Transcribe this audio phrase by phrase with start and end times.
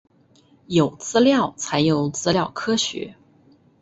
[0.65, 3.15] 有资料才有资料科学